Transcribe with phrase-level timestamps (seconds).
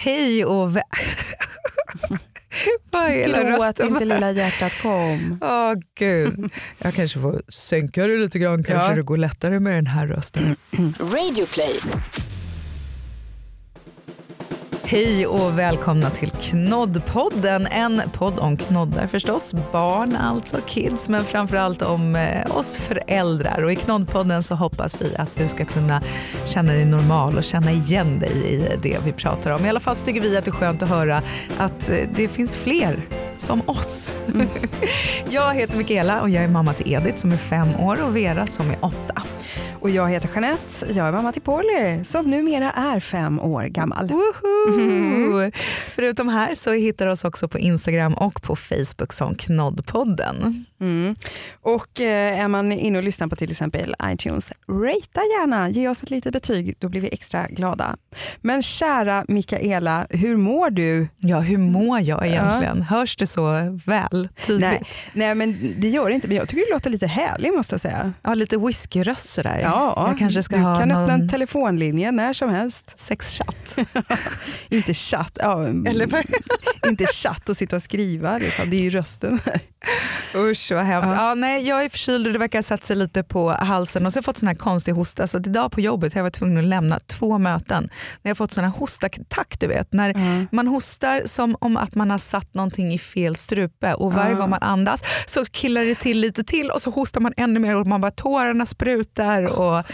[0.00, 0.70] Hej och...
[3.26, 5.38] Gråt inte lilla hjärtat kom.
[5.42, 6.50] Åh gud.
[6.78, 8.96] Jag kanske får sänka det lite grann, kanske Ja.
[8.96, 10.56] det går lättare med den här rösten.
[11.00, 11.80] Radioplay.
[14.90, 17.66] Hej och välkomna till Knoddpodden.
[17.66, 19.54] En podd om knoddar förstås.
[19.72, 23.62] Barn, alltså kids, men framförallt om eh, oss föräldrar.
[23.62, 26.02] Och I Knoddpodden så hoppas vi att du ska kunna
[26.44, 29.66] känna dig normal och känna igen dig i det vi pratar om.
[29.66, 31.22] I alla fall tycker vi att det är skönt att höra
[31.58, 34.12] att eh, det finns fler som oss.
[35.30, 38.46] jag heter Mikaela och jag är mamma till Edith som är fem år och Vera
[38.46, 39.22] som är åtta.
[39.80, 44.06] Och jag heter Jeanette, jag är mamma till Polly som numera är fem år gammal.
[44.06, 44.77] Woho!
[44.78, 45.52] Mm.
[45.88, 50.64] Förutom här så hittar du oss också på Instagram och på Facebook som Knoddpodden.
[50.80, 51.16] Mm.
[51.62, 56.02] Och eh, är man inne och lyssnar på till exempel iTunes, ratea gärna, ge oss
[56.02, 57.96] ett litet betyg, då blir vi extra glada.
[58.40, 61.08] Men kära Mikaela, hur mår du?
[61.16, 62.82] Ja, hur mår jag egentligen?
[62.82, 63.52] Hörs det så
[63.86, 64.28] väl?
[64.46, 64.70] Tydligt?
[64.70, 67.74] Nej, nej men det gör det inte, men jag tycker du låter lite härlig måste
[67.74, 68.12] jag säga.
[68.22, 69.60] Ja, lite whiskyröst sådär.
[69.62, 72.92] Ja, jag kanske ska du ha kan öppna en någon telefonlinje när som helst.
[72.96, 73.78] sexchatt.
[74.68, 76.24] Inte chatt, ja, Eller
[76.88, 78.70] inte chatt och sitta och skriva, liksom.
[78.70, 79.38] det är ju rösten.
[80.34, 81.10] Usch vad hemskt.
[81.10, 81.28] Ja.
[81.28, 81.34] Ja.
[81.34, 84.16] nej, jag är förkyld och det verkar ha satt sig lite på halsen och så
[84.16, 85.26] har jag fått sån här konstig hosta.
[85.26, 87.82] Så idag på jobbet har jag varit tvungen att lämna två möten.
[88.22, 89.92] När jag har fått sån här hostattack du vet.
[89.92, 90.14] När
[90.54, 94.36] man hostar som om att man har satt någonting i fel strupe och varje Ja.
[94.38, 97.76] gång man andas så killar det till lite till och så hostar man ännu mer
[97.76, 99.84] och man bara tårarna sprutar och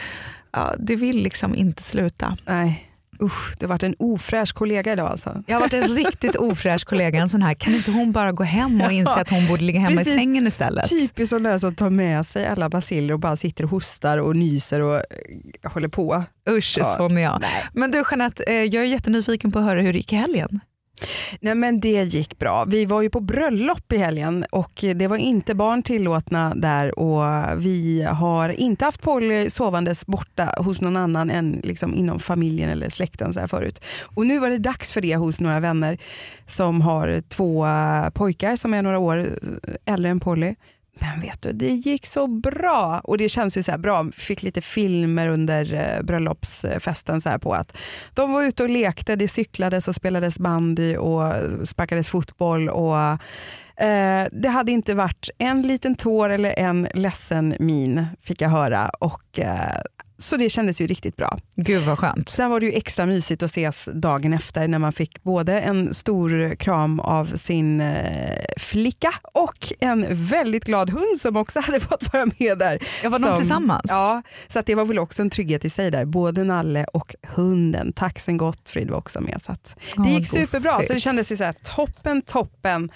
[0.53, 2.36] ja, det vill liksom inte sluta.
[2.47, 2.91] Nej,
[3.23, 5.43] usch, det har varit en ofräsch kollega idag alltså.
[5.47, 8.45] Jag har varit en riktigt ofräsch kollega, en sån här, kan inte hon bara gå
[8.45, 10.15] hem och inse att hon borde ligga hemma precis.
[10.15, 10.89] i sängen istället?
[10.89, 14.37] Typiskt sån där som tar med sig alla basiller och bara sitter och hostar och
[14.37, 15.03] nyser och eh,
[15.73, 16.25] håller på.
[16.51, 16.84] Usch, Ja.
[16.84, 17.39] sån är jag.
[17.41, 17.51] Nej.
[17.73, 20.61] Men du Jeanette, eh, jag är jättenyfiken på att höra hur det gick i helgen.
[21.41, 22.64] Nej men det gick bra.
[22.64, 27.24] Vi var ju på bröllop i helgen och det var inte barn tillåtna där och
[27.56, 32.88] vi har inte haft Polly sovandes borta hos någon annan än liksom inom familjen eller
[32.88, 33.84] släkten så här förut.
[34.16, 35.98] Och nu var det dags för det hos några vänner
[36.47, 37.66] som har två
[38.14, 39.28] pojkar som är några år
[39.84, 40.54] äldre än Polly.
[41.00, 43.00] Men vet du, det gick så bra.
[43.05, 44.06] Och det känns ju så här bra.
[44.12, 47.77] Fick lite filmer under eh, bröllopsfesten så här på att
[48.15, 51.32] de var ute och lekte, det cyklades och spelades bandy och
[51.69, 52.97] sparkades fotboll och
[53.84, 58.88] eh, det hade inte varit en liten tår eller en ledsen min fick jag höra.
[58.88, 59.81] Och eh,
[60.25, 61.39] så det kändes ju riktigt bra.
[61.57, 62.29] Gud vad skönt.
[62.29, 65.95] Sen var det ju extra mysigt att ses dagen efter när man fick både en
[65.95, 72.12] stor kram av sin eh, flicka och en väldigt glad hund som också hade fått
[72.12, 72.79] vara med där.
[73.03, 73.85] Jag var de Som- tillsammans?
[73.89, 76.05] Ja, så det var väl också en trygghet i sig där.
[76.05, 77.93] Både Nalle och hunden.
[77.93, 79.43] Taxen Gottfrid var också med.
[79.43, 80.87] Så att det Ja, gick superbra.
[80.87, 82.91] Så det kändes ju så här, toppen, toppen.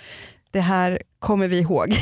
[0.51, 1.97] Det här kommer vi ihåg.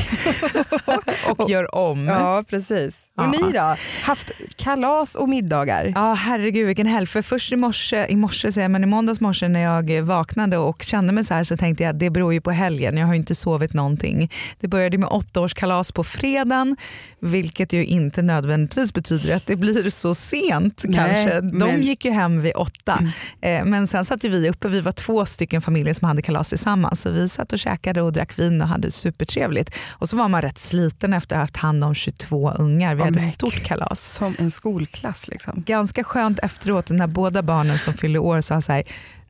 [1.36, 2.04] Och gör om.
[2.06, 2.20] Ja.
[2.36, 2.94] Ja, precis.
[3.16, 3.26] Och Ja.
[3.46, 3.76] ni då?
[4.02, 6.14] Haft kalas och middagar?
[6.16, 7.06] herregud vilken helg.
[7.06, 10.58] För först i morse, i morse säger jag, men i måndags morse när jag vaknade
[10.58, 12.96] och kände mig så här så tänkte jag att det beror ju på helgen.
[12.96, 14.30] Jag har ju inte sovit någonting.
[14.60, 16.76] Det började med åttaårskalas på fredagen
[17.20, 21.40] vilket ju inte nödvändigtvis betyder att det blir så sent Nej, kanske.
[21.40, 23.00] De men- gick ju hem vid åtta.
[23.40, 26.48] Eh, Men sen satt ju vi uppe, vi var två stycken familjer som hade kalas
[26.48, 27.00] tillsammans.
[27.00, 29.74] Så vi satt och käkade och drack vin och hade supertrevligt.
[29.90, 32.94] Och så var man rätt sliten efter att ha haft hand om 22 ungar.
[32.94, 34.14] Vi Oh hade ett stort kalas.
[34.14, 35.62] Som en skolklass liksom.
[35.66, 38.84] Ganska skönt efteråt när båda barnen som fyllde år sa så här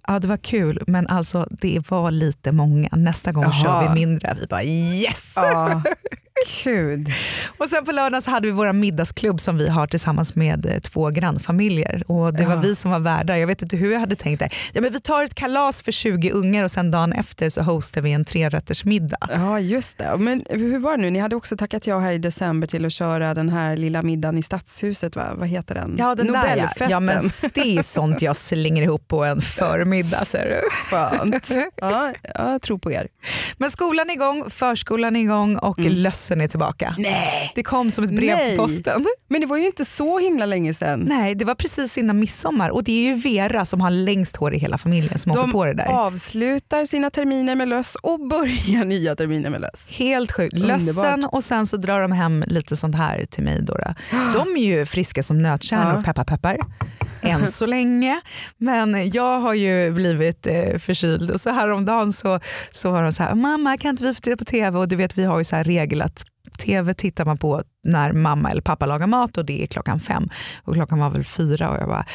[0.08, 2.88] Ja det var kul men alltså det var lite många.
[2.92, 3.52] Nästa gång Jaha.
[3.52, 4.36] kör vi mindre.
[4.40, 5.34] Vi bara yes!
[5.36, 5.82] Ja,
[6.64, 7.08] gud.
[7.58, 10.78] Och sen på lördagen så hade vi vår middagsklubb som vi har tillsammans med eh,
[10.78, 12.02] två grannfamiljer.
[12.06, 12.60] Och det var Ja.
[12.60, 13.36] vi som var värdar.
[13.36, 14.54] Jag vet inte hur jag hade tänkt där.
[14.72, 18.00] Ja, men vi tar ett kalas för 20 ungar och sen dagen efter så hostar
[18.02, 19.18] vi en trerättersmiddag.
[19.30, 20.16] Ja just det.
[20.18, 21.10] Men hur var det nu?
[21.10, 24.38] Ni hade också tackat ja här i december till att köra den här lilla middagen
[24.38, 25.16] i Stadshuset.
[25.16, 25.24] Va?
[25.34, 25.94] Vad heter den?
[25.98, 26.40] Ja, den där ja.
[26.54, 26.90] Nobelfesten.
[26.90, 27.24] ja men
[27.54, 30.24] det är sånt jag slänger ihop på en förmiddag.
[30.24, 30.60] Ser du.
[30.96, 31.50] Skönt.
[31.76, 33.08] Ja, jag tror på er.
[33.58, 35.78] Men skolan är igång, förskolan är igång och
[36.26, 36.94] lössen är tillbaka.
[36.98, 37.52] Nej.
[37.54, 38.56] Det kom som ett brev Nej.
[38.56, 39.06] på posten.
[39.28, 41.00] Men det var ju inte så himla länge sedan.
[41.08, 44.54] Nej, det var precis innan midsommar och det är ju Vera som har längst hår
[44.54, 45.84] i hela familjen som åker De på det där.
[45.86, 49.88] avslutar sina terminer med löss och börjar nya terminer med löss.
[49.92, 50.58] Helt sjukt.
[50.58, 53.62] Lössen och sen så drar de hem lite sånt här till mig.
[53.62, 53.74] Då.
[53.74, 53.94] då.
[54.38, 56.02] De är ju friska som nötkärnor, Ja.
[56.02, 56.56] peppar peppar.
[57.20, 58.20] Än så länge.
[58.58, 62.40] Men jag har ju blivit eh, förkyld och så häromdagen så,
[62.70, 64.78] så var de så här, mamma kan inte vi få titta på tv?
[64.78, 66.24] Och du vet vi har ju så här regel att
[66.58, 70.28] tv tittar man på när mamma eller pappa lagar mat och det är klockan fem.
[70.64, 72.06] Och klockan var väl fyra och jag bara,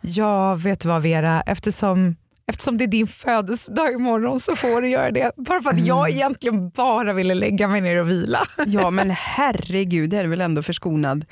[0.00, 2.16] ja vet du vad Vera, eftersom
[2.48, 5.32] eftersom det är din födelsedag imorgon så får du göra det.
[5.36, 5.86] Bara för att Mm.
[5.86, 8.38] jag egentligen bara ville lägga mig ner och vila.
[8.66, 11.24] Ja men herregud, det är väl ändå förskonad.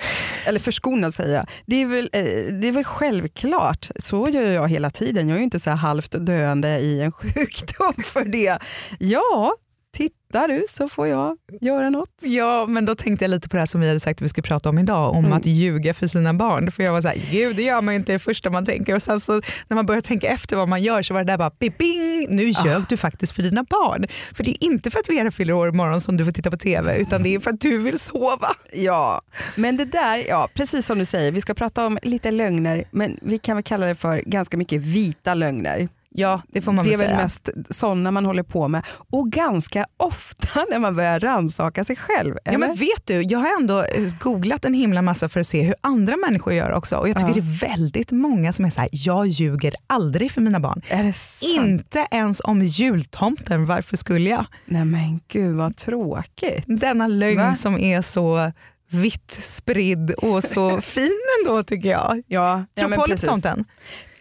[0.46, 1.46] Eller förskonad säger jag.
[1.66, 2.22] Det är väl, eh,
[2.60, 3.90] det är väl självklart.
[4.04, 5.28] Så gör jag hela tiden.
[5.28, 8.58] Jag är ju inte så halvt döende i en sjukdom för det.
[8.98, 9.54] Ja,
[9.94, 12.08] tittar du så får jag göra något.
[12.22, 14.42] Ja, men då tänkte jag lite på det som vi hade sagt att vi skulle
[14.42, 15.32] prata om idag, om Mm.
[15.36, 16.70] att ljuga för sina barn.
[16.70, 18.94] För jag var så här, gud det gör man ju inte det första man tänker.
[18.94, 19.32] Och sen så
[19.68, 22.26] när man börjar tänka efter vad man gör så var det där bara, bing, bing
[22.36, 22.86] nu ljög Ah.
[22.88, 24.06] du faktiskt för dina barn.
[24.34, 26.56] För det är inte för att Vera fyller år imorgon som du får titta på
[26.56, 28.48] TV, utan det är för att du vill sova.
[28.72, 29.22] Ja,
[29.56, 33.18] men det där, ja precis som du säger, vi ska prata om lite lögner, men
[33.22, 35.88] vi kan väl kalla det för ganska mycket vita lögner.
[36.16, 37.22] Ja, det får man det är väl väl säga.
[37.22, 42.34] mest sådana man håller på med och ganska ofta när man börjar rannsaka sig själv.
[42.44, 42.58] Ja, Eller?
[42.58, 43.86] men vet du, jag har ändå eh,
[44.20, 46.96] googlat en himla massa för att se hur andra människor gör också.
[46.96, 47.34] Och jag tycker Ja.
[47.34, 50.82] det är väldigt många som är så här, jag ljuger aldrig för mina barn.
[50.88, 51.52] är det sant?
[51.54, 54.46] Inte ens om jultomten, varför skulle jag?
[54.64, 56.64] Nej men gud vad tråkigt.
[56.66, 57.54] Denna lögn Va?
[57.54, 58.52] som är så
[58.90, 62.22] vitt spridd och så fin ändå tycker jag.
[62.26, 63.64] Ja, ja, Tror Polly på tomten?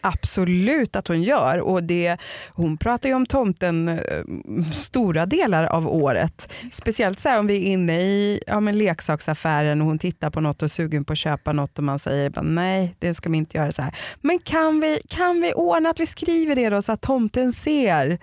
[0.06, 1.60] Absolut att hon gör.
[1.60, 2.18] Och det,
[2.50, 4.00] hon pratar ju om tomten eh,
[4.74, 6.52] stora delar av året.
[6.72, 10.42] Speciellt så här om vi är inne i ja, men leksaksaffären och hon tittar på
[10.42, 13.30] något och är sugen på att köpa något och man säger bara, nej det ska
[13.30, 13.96] vi inte göra så här.
[14.22, 18.20] Men kan vi, kan vi ordna att vi skriver det då så att tomten ser?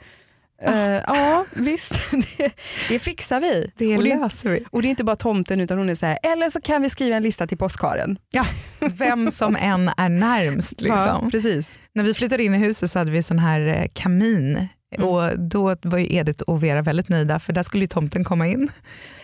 [0.62, 0.74] Eh,
[1.06, 1.92] ja visst,
[2.38, 2.52] det,
[2.88, 3.70] det fixar vi.
[3.76, 4.64] Det och, det löser vi.
[4.70, 6.90] och det är inte bara tomten utan hon är så här, eller så kan vi
[6.90, 8.18] skriva en lista till påskharen.
[8.30, 8.46] Ja,
[8.80, 10.80] vem som än är närmst.
[10.80, 10.98] Liksom.
[11.06, 11.78] Ja, precis.
[11.94, 15.08] När vi flyttade in i huset så hade vi sån här eh, kamin Mm.
[15.08, 18.46] och då var ju Edith och Vera väldigt nöjda för där skulle ju tomten komma
[18.46, 18.70] in.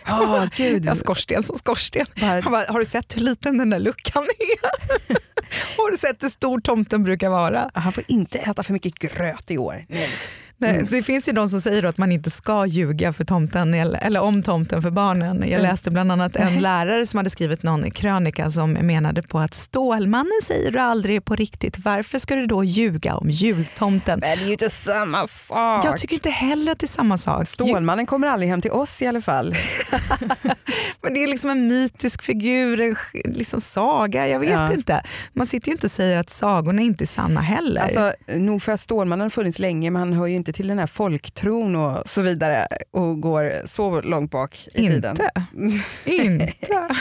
[0.06, 0.84] Ja, gud.
[0.84, 2.06] Ja, skorsten som skorsten.
[2.20, 4.68] Bara- Han bara, har du sett hur liten den där luckan är?
[5.76, 7.70] har du sett hur stor tomten brukar vara?
[7.74, 9.84] Han får inte äta för mycket gröt i år.
[9.88, 10.10] Nej.
[10.58, 10.86] Nej, Mm.
[10.90, 14.42] Det finns ju de som säger att man inte ska ljuga för tomten eller, om
[14.42, 15.36] tomten för barnen.
[15.40, 15.62] Jag Mm.
[15.62, 20.40] läste bland annat en lärare som hade skrivit någon krönika som menade på att Stålmannen
[20.44, 21.76] säger du aldrig på riktigt.
[21.78, 24.20] Varför ska du då ljuga om jultomten?
[24.20, 25.84] Men det är ju inte samma sak.
[25.84, 27.48] Jag tycker inte heller att det är samma sak.
[27.48, 29.54] Stålmannen kommer aldrig hem till oss i alla fall.
[31.02, 34.28] Men det är liksom en mytisk figur, en liksom saga.
[34.28, 34.72] Jag vet Ja.
[34.72, 35.02] inte.
[35.32, 37.82] Man sitter ju inte och säger att sagorna inte är sanna heller.
[37.82, 40.78] Alltså, nog för att Stålmannen har funnits länge men han hör ju inte till den
[40.78, 45.16] här folktron och så vidare och går så långt bak i tiden.
[45.54, 45.84] inte.
[46.04, 46.52] inte.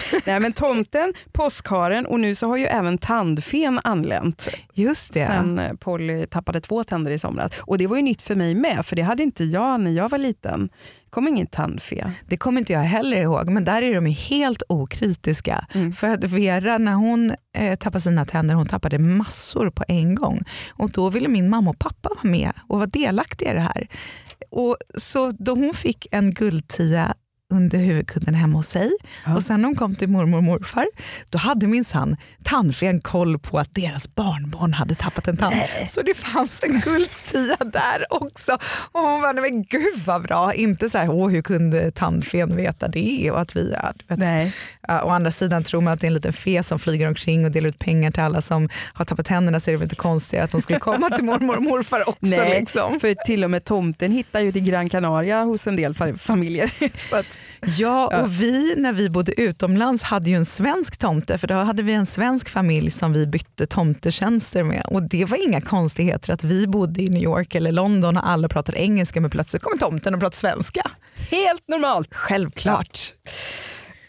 [0.26, 5.26] Nej men tomten, påskharen och nu så har ju även tandfen anlänt Just det.
[5.26, 7.52] sen eh, Polly tappade två tänder i somras.
[7.60, 10.10] Och det var ju nytt för mig med för det hade inte jag när jag
[10.10, 10.70] var liten.
[11.16, 12.12] Kom ingen tandfe.
[12.28, 15.68] Det kommer inte jag heller ihåg, men där är de helt okritiska.
[15.74, 15.94] Mm.
[15.94, 20.42] För att Vera, när hon eh, tappade sina tänder, hon tappade massor på en gång.
[20.70, 23.88] Och då ville min mamma och pappa vara med och vara delaktiga i det här.
[24.52, 27.16] Och så då hon fick en guldtia
[27.54, 28.92] under huvudkudden hemma hos sig
[29.26, 29.36] Ja.
[29.36, 30.88] och sen när hon kom till mormor och morfar
[31.30, 35.56] då hade minsann tandfen koll på att deras barnbarn hade tappat en tand.
[35.86, 38.58] Så det fanns en guldtia där också.
[38.92, 40.54] Och hon nej men gud vad bra.
[40.54, 43.32] Inte så här, åh hur kunde tandfen veta det?
[43.32, 43.94] Och att vi är.
[44.18, 44.54] Nej.
[44.88, 47.52] Å andra sidan tror man att det är en liten fe som flyger omkring och
[47.52, 50.40] delar ut pengar till alla som har tappat tänderna så är det väl inte konstigt
[50.40, 52.18] att de skulle komma till mormor och morfar också.
[52.22, 53.00] Nej, Liksom.
[53.00, 56.72] för till och med tomten hittar ju till Gran Canaria hos en del fa- familjer.
[57.10, 57.26] Så att,
[57.78, 58.22] Ja, Ja.
[58.22, 61.94] och vi när vi bodde utomlands hade ju en svensk tomte för då hade vi
[61.94, 66.68] en svensk familj som vi bytte tomtetjänster med och det var inga konstigheter att vi
[66.68, 70.20] bodde i New York eller London och alla pratade engelska men plötsligt kom tomten och
[70.20, 70.92] pratade svenska.
[71.32, 72.16] helt normalt.
[72.16, 73.00] Självklart.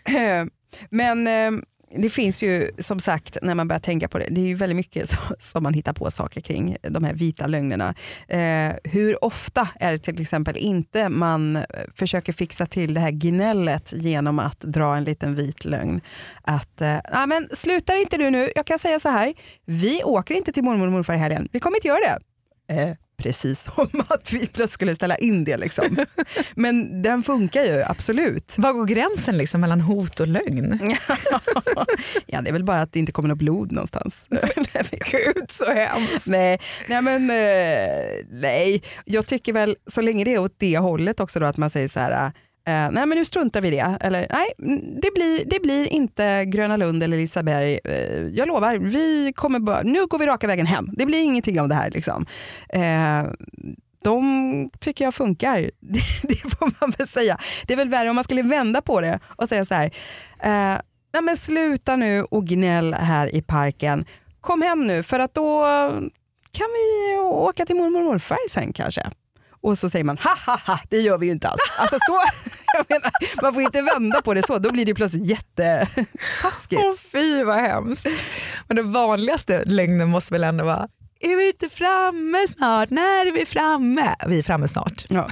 [0.90, 1.61] Men eh,
[1.99, 4.76] det finns ju som sagt när man börjar tänka på det, det är ju väldigt
[4.76, 7.95] mycket så, som man hittar på saker kring de här vita lögnerna.
[8.29, 11.59] Eh, hur ofta är det till exempel inte man
[11.95, 16.00] försöker fixa till det här gnället genom att dra en liten vit lögn.
[16.43, 19.35] Att, eh, ah, men slutar inte du nu, jag kan säga så här,
[19.65, 22.19] vi åker inte till mormor och morfar i helgen, vi kommer inte göra det.
[22.75, 25.57] Eh, precis som att vi plötsligt skulle ställa in det.
[25.57, 26.05] Liksom.
[26.55, 28.55] Men den funkar ju, absolut.
[28.59, 30.81] Var går gränsen liksom mellan hot och lögn?
[32.27, 34.29] ja, det är väl bara att det inte kommer något blod någonstans.
[34.91, 36.27] Gud så hemskt.
[36.27, 36.59] nej,
[36.89, 38.83] nej, men eh, nej.
[39.05, 41.89] Jag tycker väl så länge det är åt det hållet också då att man säger
[41.89, 42.33] så här
[42.67, 43.99] eh, nej men nu struntar vi i det.
[44.01, 47.79] Eller nej, mm, det blir, det blir inte Gröna Lund eller Liseberg.
[47.85, 50.89] Eh, jag lovar, vi kommer nu går vi raka vägen hem.
[50.93, 51.91] Det blir ingenting av det här.
[51.91, 52.27] Liksom.
[52.69, 53.25] Eh,
[54.05, 55.59] de tycker jag funkar.
[55.81, 57.39] Det, det får man väl säga.
[57.67, 59.85] Det är väl värre om man skulle vända på det och säga så här.
[60.41, 60.81] Eh,
[61.13, 64.05] nej men sluta nu och gnäll här i parken.
[64.41, 65.63] Kom hem nu för att då
[66.53, 69.11] kan vi åka till mormor och morfar sen kanske?
[69.67, 71.61] Och så säger man ha ha ha, det gör vi ju inte alls.
[71.79, 72.21] Alltså så,
[72.77, 73.11] jag menar,
[73.43, 76.83] man får inte vända på det så, då blir det plötsligt jättetaskigt.
[76.85, 78.07] Åh fy vad hemskt.
[78.69, 80.89] Men den vanligaste lögnen måste väl ändå vara
[81.21, 82.91] är vi inte framme snart?
[82.91, 84.15] När är vi framme?
[84.27, 85.05] Vi är framme snart.
[85.09, 85.31] Ja.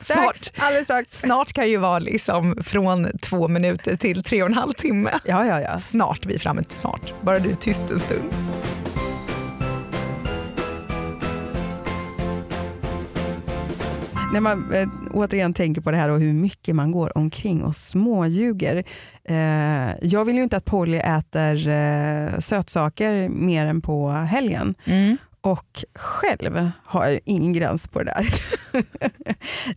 [0.00, 0.44] Snart.
[0.84, 1.20] Strax.
[1.20, 5.10] Snart kan ju vara liksom från två minuter till tre och en halv timme.
[5.24, 5.78] Ja, ja, ja.
[5.78, 7.12] Snart, vi är framme snart.
[7.22, 8.34] Bara du är tyst en stund.
[14.32, 17.76] När man eh, återigen tänker på det här och hur mycket man går omkring och
[17.76, 18.84] småljuger.
[19.24, 24.74] Eh, jag vill ju inte att Polly äter eh, sötsaker mer än på helgen.
[24.84, 25.16] Mm.
[25.40, 28.26] Och själv har jag ingen gräns på det där.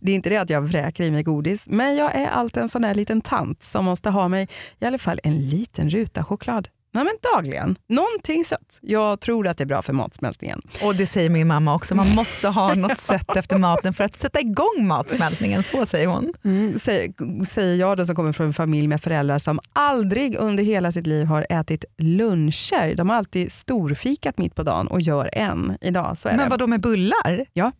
[0.00, 2.68] det är inte det att jag vräker i mig godis, men jag är alltid en
[2.68, 6.68] sån där liten tant som måste ha mig i alla fall en liten ruta choklad.
[6.94, 7.76] Nej, men dagligen.
[7.88, 8.78] Någonting sött.
[8.82, 10.62] Jag tror att det är bra för matsmältningen.
[10.82, 14.18] Och det säger min mamma också, man måste ha något sött efter maten för att
[14.18, 16.32] sätta igång matsmältningen, så säger hon.
[16.44, 20.64] Mm, säger, säger jag då som kommer från en familj med föräldrar som aldrig under
[20.64, 22.94] hela sitt liv har ätit luncher.
[22.96, 26.18] De har alltid storfikat mitt på dagen och gör en idag.
[26.18, 26.50] Så är Men det.
[26.50, 27.46] vad då med bullar?
[27.52, 27.72] Ja.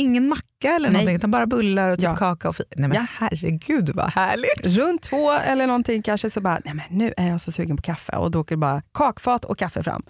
[0.00, 0.92] Ingen macka eller Nej.
[0.92, 2.16] någonting utan bara bullar och typ Ja.
[2.16, 3.06] kaka och Nej men Ja.
[3.18, 4.78] herregud vad härligt.
[4.80, 7.82] Runt två eller någonting kanske så bara, nej men nu är jag så sugen på
[7.82, 10.02] kaffe och då åker bara kakfat och kaffe fram.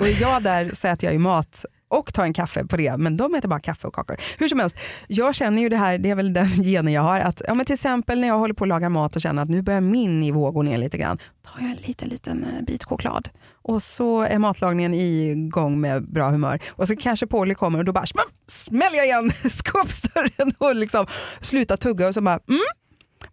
[0.00, 2.96] Och är jag där så äter jag ju mat och tar en kaffe på det,
[2.96, 4.16] men de äter bara kaffe och kakor.
[4.38, 4.76] Hur som helst,
[5.08, 7.66] jag känner ju det här, det är väl den genen jag har, att ja, men
[7.66, 10.20] till exempel när jag håller på att laga mat och känner att nu börjar min
[10.20, 13.28] nivå gå ner lite grann, tar jag en liten, liten eh, bit choklad
[13.68, 16.60] och så är matlagningen igång med bra humör.
[16.68, 18.06] Och så kanske Polly kommer och då bara
[18.46, 21.06] smäller jag igen skåpsdörren och liksom
[21.40, 22.60] slutar tugga och så bara mm,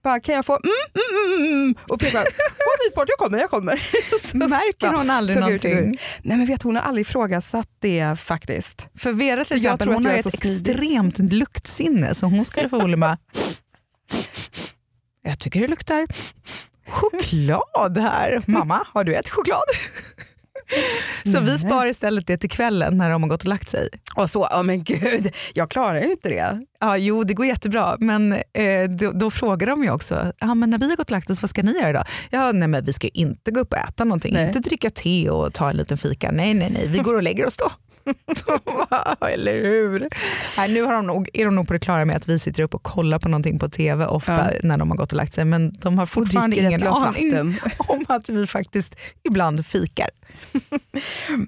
[0.03, 3.37] bara, kan jag få mm, mm, mm, mm, och pekar, gå dit bort, jag kommer,
[3.39, 3.89] jag kommer.
[4.31, 5.71] Så Märker hon aldrig någonting?
[5.93, 5.99] ut.
[6.23, 8.87] Nej men vet hon har aldrig ifrågasatt det faktiskt.
[8.97, 13.17] För Vera till exempel, hon har ett extremt luktsinne så hon skulle förmodligen bara
[15.23, 16.07] Jag tycker det luktar
[16.87, 18.41] choklad här.
[18.47, 19.63] Mamma, har du ätit choklad?
[21.25, 21.60] Så vi Nej.
[21.60, 23.89] sparar istället det till kvällen när de har gått och lagt sig.
[24.15, 26.62] Och så, ja men gud, jag klarar ju inte det.
[26.80, 30.70] Ja, jo, det går jättebra, men eh, då, då frågar de ju också, ja, men
[30.70, 32.06] när vi har gått och lagt oss, vad ska ni göra idag?
[32.30, 34.48] Ja, nej, men vi ska inte gå upp och äta någonting, Nej.
[34.48, 36.32] inte dricka te och ta en liten fika.
[36.32, 37.72] Nej, nej, nej, vi går och lägger oss då.
[39.34, 40.08] Eller hur?
[40.58, 42.63] Nej, nu har de nog, är de nog på det klara med att vi sitter
[42.63, 44.60] upp och kollar på någonting på tv ofta Ja.
[44.63, 48.30] när de har gått och lagt sig, men de har fortfarande ingen aning om att
[48.30, 50.10] vi faktiskt ibland fikar.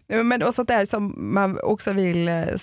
[0.24, 2.56] Men också det här som man också vill, eh, eh,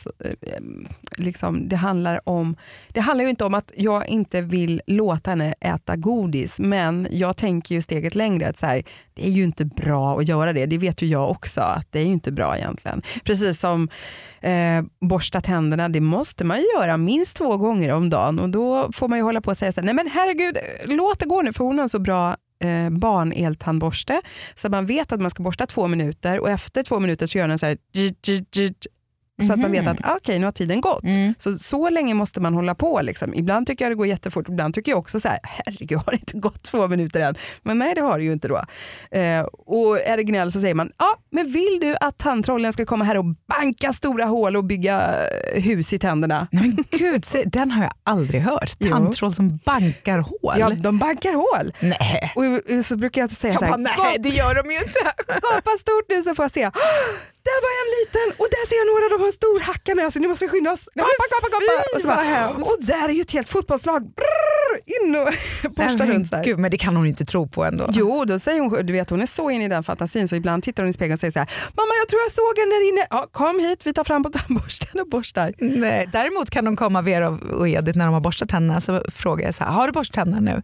[1.17, 2.57] liksom, det handlar om,
[2.89, 7.37] det handlar ju inte om att jag inte vill låta henne äta godis, men jag
[7.37, 8.83] tänker ju steget längre, att så här,
[9.15, 11.99] det är ju inte bra att göra det, det vet ju jag också, att det
[11.99, 13.03] är ju inte bra egentligen.
[13.25, 13.89] Precis som
[14.41, 18.93] eh, borsta tänderna, det måste man ju göra minst två gånger om dagen och då
[18.93, 21.43] får man ju hålla på och säga så här, nej men herregud, låt det gå
[21.43, 24.21] nu för hon har så bra eh, barneltandborste.
[24.55, 27.49] Så man vet att man ska borsta två minuter och efter två minuter så gör
[27.49, 27.79] den så här
[29.47, 29.93] så att man vet Mhm.
[30.01, 31.05] att ah, okej nu har tiden gått.
[31.39, 33.01] Så, så länge måste man hålla på.
[33.03, 33.35] Liksom.
[33.35, 36.17] Ibland tycker jag det går jättefort, ibland tycker jag också så här, herregud har det
[36.19, 37.35] inte gått två minuter än?
[37.63, 38.57] Men nej det har det ju inte då.
[39.19, 42.85] Eh, och är det gnäll så säger man, ja men vill du att tandtrollen ska
[42.85, 45.15] komma här och banka stora hål och bygga
[45.55, 46.47] eh, hus i tänderna?
[46.51, 48.79] Men gud, se, den har jag aldrig hört.
[48.91, 50.55] Tandtroll som bankar hål.
[50.59, 51.73] Ja, de bankar hål.
[51.81, 52.33] Nej.
[52.37, 54.77] Och och så brukar jag säga Jag så här, bara, nej det gör de ju
[54.79, 54.99] inte.
[55.27, 56.71] gapa stort nu så får jag se.
[57.43, 59.95] "Ah, Där var en liten och där ser jag några, de har en stor hacka
[59.95, 60.89] med sig, nu måste vi skynda oss.
[60.95, 61.73] Gapa, gapa, gapa.
[61.95, 64.01] Och, så bara, och där är ju ett helt fotbollslag.
[64.19, 65.29] Brrr, in och
[65.77, 66.45] borstar Nej, runt så här.
[66.45, 67.87] Gud, men det kan hon inte tro på ändå.
[67.93, 70.63] Jo, då säger hon, du vet hon är så inne i den fantasin så ibland
[70.63, 72.89] tittar hon i spegeln och säger så här, mamma jag tror jag såg en där
[72.89, 73.07] inne.
[73.11, 75.53] Ja, kom hit, vi tar fram på tandborsten och borstar.
[75.59, 76.09] Nej.
[76.13, 79.55] Däremot kan de komma Vera och Edith när de har borstat tänderna så frågar jag
[79.55, 80.63] så här, har du borstat tänderna nu?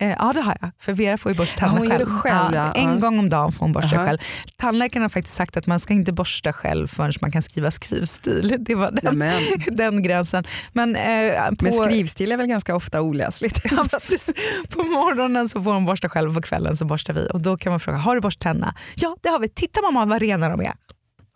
[0.00, 2.08] Eh, ja det har jag, för Vera får ju borsta Ja, tänderna gör själv.
[2.18, 2.72] själv, ja.
[2.72, 2.94] en Ja.
[2.96, 4.06] gång om dagen får hon borsta Aha.
[4.06, 4.18] själv.
[4.56, 8.56] Tandläkaren har faktiskt sagt att man ska inte borsta själv förrän man kan skriva skrivstil.
[8.58, 9.42] Det var den, Men,
[9.76, 10.44] den gränsen.
[10.72, 13.60] Men, eh, på, men skrivstil är väl ganska ofta oläsligt.
[13.70, 14.30] Ja, precis.
[14.70, 17.28] På morgonen så får hon borsta själv och på kvällen så borstar vi.
[17.32, 18.74] Och då kan man fråga, har du borstat tänderna?
[18.96, 20.72] Ja det har vi, titta mamma vad rena de är.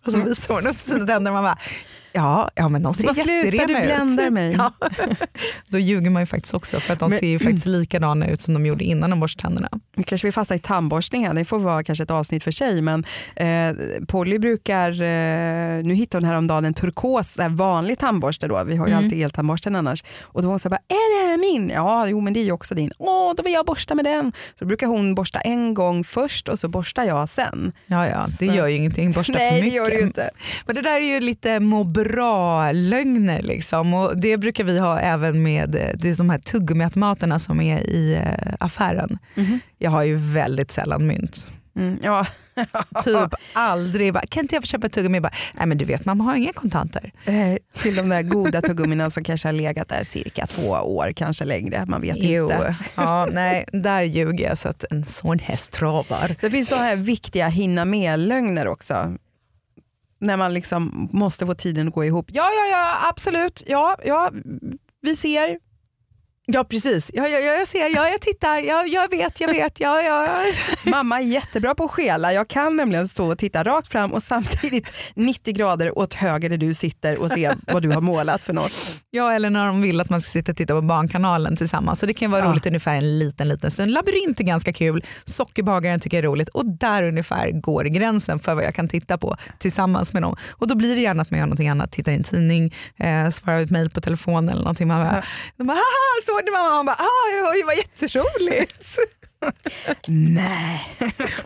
[0.07, 0.29] Och så Mm.
[0.29, 1.59] visar hon upp sina tänder och man bara,
[2.15, 4.33] Ja, ja men de ser bara, sluta, jätterena du bländar ut.
[4.33, 4.53] mig.
[4.59, 4.73] Ja.
[5.69, 8.43] Då ljuger man ju faktiskt också för att de Men- ser ju faktiskt likadana ut
[8.43, 9.69] som de gjorde innan de borstade tänderna.
[9.97, 12.83] Nu kanske vi fastnar i tandborstningen, det får vara kanske ett avsnitt för sig.
[12.83, 13.05] Men
[13.37, 13.75] eh,
[14.09, 18.65] Polly brukar, eh, nu hittade hon häromdagen en turkos här vanlig tandborste då.
[18.65, 19.05] Vi har ju Mm.
[19.05, 20.05] alltid eltandborsten annars.
[20.23, 21.69] Och då var hon så här, bara, är det här min?
[21.75, 22.93] Ja, jo men det är ju också din.
[22.99, 24.33] Åh, då vill jag borsta med den.
[24.59, 27.73] Så då brukar hon borsta en gång först och så borstar jag sen.
[27.87, 29.13] Ja, ja, det Så- gör ju ingenting.
[29.13, 29.63] Borsta för
[30.03, 30.31] mycket.
[30.67, 33.95] Men det där är ju lite må bra-lögner liksom.
[33.95, 37.79] och det brukar vi ha även med eh, det är de här tuggummiautomaterna som är
[37.79, 39.19] i eh, affären.
[39.35, 39.61] Mhm.
[39.79, 41.51] Jag har ju väldigt sällan mynt.
[41.77, 42.27] Mm, ja.
[43.05, 45.21] Typ aldrig, bara, kan inte jag få köpa ett tuggummi?
[45.21, 47.13] Bara, Nej men du vet man har inga kontanter.
[47.25, 51.45] Eh, till de där goda tuggummina som kanske har legat där cirka två år, kanske
[51.45, 51.85] längre.
[51.87, 52.77] Man vet inte.
[52.95, 56.37] Ja, nej, där ljuger jag så att en sån häst travar.
[56.41, 59.17] Det finns sådana här viktiga hinna med-lögner också.
[60.23, 62.27] När man liksom måste få tiden att gå ihop.
[62.33, 63.63] Ja, ja, ja, absolut.
[63.67, 64.31] Ja, ja,
[65.01, 65.59] vi ser.
[66.47, 69.81] Ja precis, ja, ja, ja, jag ser, ja, jag tittar, ja, jag vet, jag vet.
[69.81, 70.29] Ja, ja.
[70.87, 72.33] Mamma är jättebra på att skela.
[72.33, 76.57] Jag kan nämligen stå och titta rakt fram och samtidigt 90 grader åt höger där
[76.57, 78.73] du sitter och se vad du har målat för något.
[79.11, 82.01] ja, eller när de vill att man ska sitta och titta på Barnkanalen tillsammans.
[82.01, 82.51] Så det kan vara Ja.
[82.51, 83.91] roligt ungefär en liten, liten stund.
[83.91, 88.55] Labyrint är ganska kul, Sockerbagaren tycker jag är roligt och där ungefär går gränsen för
[88.55, 90.37] vad jag kan titta på tillsammans med dem.
[90.51, 93.31] Och då blir det gärna att man gör någonting annat, tittar i en tidning, eh,
[93.31, 94.89] svarar ett mejl på telefon eller någonting.
[94.89, 95.23] Man bara, Ja.
[95.57, 96.71] de bara haha, såg du mamma?
[96.71, 98.99] Man bara, ah, det var jätteroligt.
[100.07, 100.97] Nej.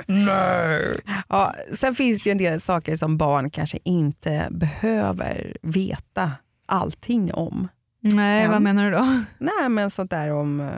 [0.07, 0.95] Nej.
[1.29, 6.33] Ja, sen finns det ju en del saker som barn kanske inte behöver veta
[6.67, 7.69] allting om.
[8.03, 8.51] Nej, Ja.
[8.51, 9.23] vad menar du då?
[9.39, 10.69] Nej, men sånt där om eh,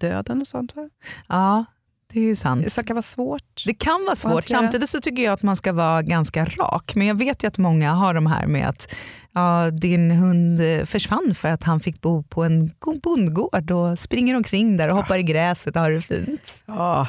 [0.00, 0.76] döden och sånt.
[0.76, 0.88] Va?
[1.28, 1.64] Ja,
[2.12, 2.74] det är ju sant.
[2.76, 3.62] Det kan vara svårt.
[3.66, 4.44] Det kan vara svårt.
[4.48, 6.92] Samtidigt så tycker jag att man ska vara ganska rak.
[6.94, 8.92] Men jag vet ju att många har de här med att
[9.36, 12.70] ja, din hund eh, försvann för att han fick bo på en
[13.02, 16.62] bondgård och springer omkring där och hoppar i gräset och har det fint.
[16.66, 17.08] Ja,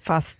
[0.00, 0.38] fast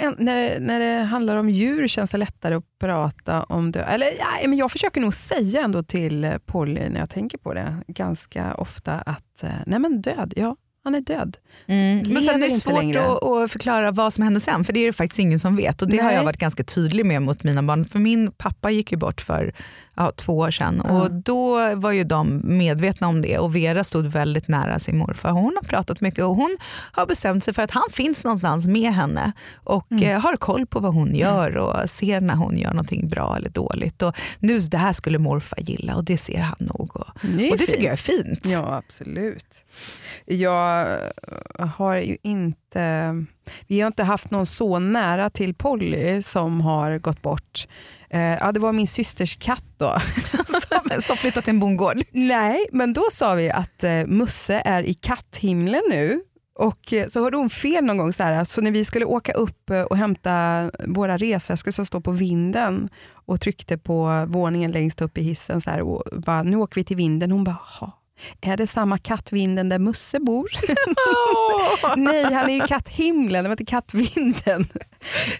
[0.00, 3.82] en- när, när det handlar om djur känns det lättare att prata om det.
[3.82, 7.54] Eller, ja, men jag försöker nog säga ändå till eh, Polly när jag tänker på
[7.54, 11.36] det ganska ofta att eh, nej men död, ja han är död.
[11.66, 14.86] Men sen är det svårt att, att förklara vad som hände sen för det är
[14.86, 16.14] det faktiskt ingen som vet och det har Nej.
[16.14, 17.84] jag varit ganska tydlig med mot mina barn.
[17.84, 19.52] För min pappa gick ju bort för
[19.96, 20.90] ja, två år sedan Ja.
[21.02, 25.30] och då var ju de medvetna om det och Vera stod väldigt nära sin morfar.
[25.30, 26.56] Hon har pratat mycket och hon
[26.92, 29.32] har bestämt sig för att han finns någonstans med henne
[29.64, 30.04] och Mm.
[30.04, 33.48] eh, har koll på vad hon gör och ser när hon gör någonting bra eller
[33.50, 34.02] dåligt.
[34.02, 36.96] Och nu det här skulle morfar gilla och det ser han nog.
[36.96, 38.40] Och, Det och det tycker jag är fint.
[38.44, 39.64] Ja, absolut.
[40.26, 40.98] Jag
[41.76, 43.24] har ju inte...
[43.66, 47.66] Vi har inte haft någon så nära till Polly som har gått bort.
[48.14, 49.96] Eh, ja, det var min systers katt då.
[50.46, 52.02] Som, som flyttat till en bondgård.
[52.10, 56.22] Nej, men då sa vi att eh, Musse är i katthimlen nu.
[56.58, 59.32] Och eh, så hörde hon fel någon gång, så, här, så när vi skulle åka
[59.32, 62.88] upp eh, och hämta våra resväskor som står på vinden
[63.26, 66.84] och tryckte på våningen längst upp i hissen så här, och bara, nu åker vi
[66.84, 67.30] till vinden.
[67.30, 67.58] Hon bara,
[68.40, 70.50] är det samma kattvinden där Musse bor?
[71.96, 74.66] Nej, han är i katthimlen, det var inte kattvinden.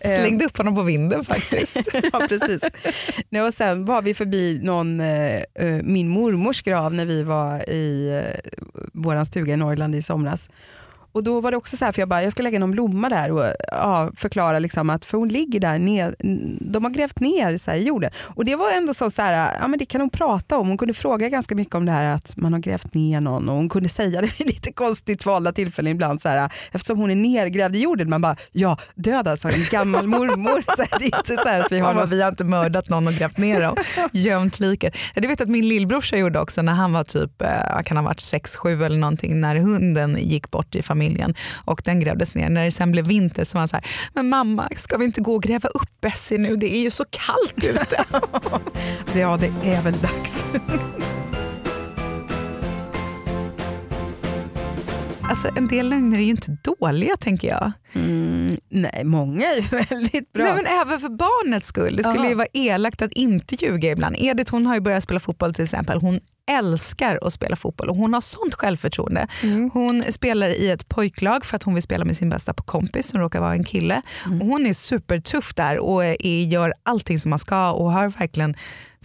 [0.01, 1.77] Eh, Slängde upp honom på vinden faktiskt.
[2.13, 2.63] ja, precis.
[3.29, 7.71] Nej, och sen var vi förbi någon, eh, eh, min mormors grav när vi var
[7.71, 8.51] i eh,
[8.93, 10.49] vår stuga i Norrland i somras.
[11.15, 13.09] Och då var det också så här, för jag bara, jag ska lägga någon blomma
[13.09, 16.17] där och ja, förklara liksom att, för hon ligger där ner,
[16.61, 18.11] de har grävt ner så här, i jorden.
[18.19, 20.79] Och det var ändå så, så här, ja men det kan hon prata om, hon
[20.79, 23.69] kunde fråga ganska mycket om det här att man har grävt ner någon och hon
[23.69, 27.77] kunde säga det vid lite konstigt valda tillfällen ibland så här, eftersom hon är nergrävd
[27.77, 30.65] i jorden, man bara, ja död alltså, en gammal mormor.
[30.77, 32.89] Så här, det är inte så här att vi har någon vi har inte mördat
[32.89, 33.77] någon och grävt ner dem,
[34.13, 34.97] gömt liket.
[35.15, 38.21] Jag vet att min lillbrorsa gjorde också när han var typ, eh, kan ha varit
[38.21, 41.04] 6-7 eller någonting, när hunden gick bort i familjen
[41.65, 42.51] och den grävdes ner.
[42.51, 45.21] När det sen blev vinter så var han så här, men mamma ska vi inte
[45.21, 48.05] gå och gräva upp Bessie nu, det är ju så kallt ute.
[49.19, 50.45] Ja, det är väl dags.
[55.29, 57.73] Alltså en del lögner är ju inte dåliga tänker jag.
[57.95, 60.45] Mm, nej, många är ju väldigt bra.
[60.45, 61.97] Nej, men även för barnets skull.
[61.97, 62.29] Det skulle Aha.
[62.29, 64.17] ju vara elakt att inte ljuga ibland.
[64.19, 66.01] Edith hon har ju börjat spela fotboll till exempel.
[66.01, 69.27] Hon älskar att spela fotboll och hon har sånt självförtroende.
[69.43, 69.71] Mm.
[69.75, 73.21] Hon spelar i ett pojklag för att hon vill spela med sin bästa kompis som
[73.21, 74.03] råkar vara en kille.
[74.27, 74.43] Mm.
[74.43, 78.57] Och hon är supertuff där och är, gör allting som man ska och har verkligen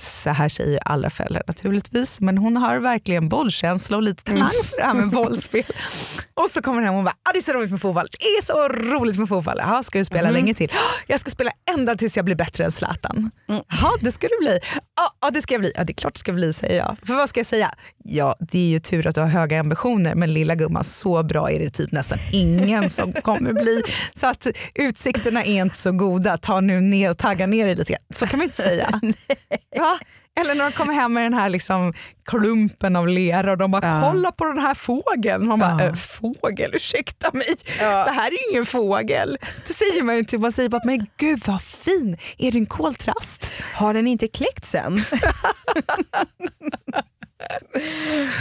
[0.02, 4.50] så här säger ju alla föräldrar naturligtvis, men hon har verkligen bollkänsla och lite talang
[4.64, 5.64] för det här med bollspel.
[6.34, 8.26] Och så kommer hon hem och bara, ah, det är så roligt med fotboll, det
[8.26, 9.56] är så roligt med fotboll.
[9.58, 10.34] Jaha, ska du spela Mm.
[10.34, 10.70] länge till?
[10.74, 10.76] "Ah,
[11.08, 13.32] Jag ska spela ända tills jag blir bättre än Zlatan.
[13.48, 14.60] Jaha, det ska du bli.
[14.96, 15.72] Ja, ja, det ska jag bli.
[15.76, 16.98] Ja, det är klart det ska bli, säger jag.
[17.06, 17.72] För vad ska jag säga?
[18.04, 21.52] Ja, det är ju tur att du har höga ambitioner, men lilla gumman, så bra
[21.52, 23.82] är det typ nästan ingen som kommer bli.
[24.14, 26.38] Så att utsikterna är inte så goda.
[26.38, 28.02] Ta nu ner och tagga ner dig lite grann.
[28.14, 29.02] Så kan man inte säga.
[29.78, 30.00] Va?
[30.40, 31.94] Eller när de kommer hem med den här liksom
[32.26, 34.10] klumpen av lera och de bara Ja.
[34.12, 35.48] kolla på den här fågeln.
[35.48, 35.86] Man bara, Ja.
[35.86, 37.56] äh, fågel, ursäkta mig.
[37.80, 38.04] Ja.
[38.06, 39.38] Det här är ingen fågel.
[39.68, 42.66] Det säger man ju inte, man säger bara, men gud vad fin, är det en
[42.66, 43.52] koltrast?
[43.74, 45.02] Har den inte kläckt sen?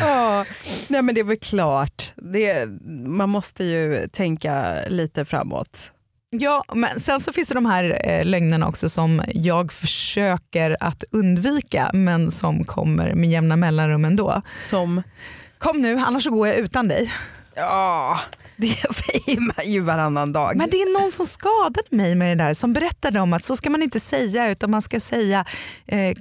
[0.01, 0.45] ja,
[0.89, 2.13] nej men det är väl klart.
[2.17, 2.69] Det,
[3.07, 5.93] man måste ju tänka lite framåt.
[6.31, 11.05] Ja, men sen så finns det de här eh, lögnerna också som jag försöker att
[11.11, 14.43] undvika men som kommer med jämna mellanrum ändå.
[14.59, 15.03] Som,
[15.59, 17.13] Kom nu, annars så går jag utan dig.
[17.55, 18.21] ja,
[18.57, 20.57] det säger man ju varannan dag.
[20.57, 23.57] Men det är någon som skadade mig med det där som berättade om att så
[23.57, 25.45] ska man inte säga utan man ska säga
[25.87, 26.15] eh,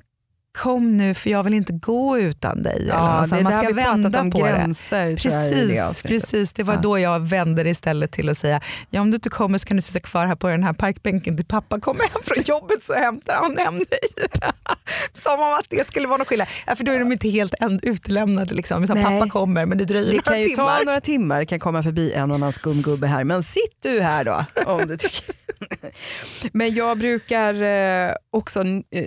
[0.58, 2.76] kom nu för jag vill inte gå utan dig.
[2.76, 3.39] eller ja, något sånt.
[3.39, 4.50] det man ska vända om på det.
[4.52, 5.06] gränser.
[5.10, 6.04] det Precis, avsnittet.
[6.04, 6.80] precis, det var Ja.
[6.84, 9.78] då jag vände det istället till att säga ja, om du inte kommer så kan
[9.78, 12.93] du sitta kvar här på den här parkbänken till pappa kommer hem från jobbet så
[12.93, 14.30] hämtar han hem dig.
[15.13, 16.48] Som om att det skulle vara någon skillnad.
[16.67, 18.54] Ja, för då är de inte helt utelämnade.
[18.56, 18.84] Liksom.
[18.84, 19.06] Utan Nej.
[19.20, 20.78] pappa kommer men det dröjer Det några kan ju timmar.
[20.78, 24.02] ta några timmar, det kan komma förbi en och annan skumgubbe här, men sitt du
[24.02, 25.36] här då om du tycker.
[26.52, 29.04] Men jag brukar eh, också eh,